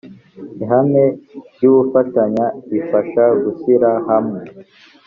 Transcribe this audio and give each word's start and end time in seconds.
ihame 0.63 1.03
ry 1.53 1.63
‘ubufatanye 1.71 2.45
rifasha 2.71 3.23
gushyira 3.43 3.89
hamwe. 4.09 4.41